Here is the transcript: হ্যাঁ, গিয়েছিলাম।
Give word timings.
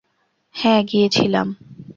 হ্যাঁ, 0.55 0.81
গিয়েছিলাম। 0.83 1.47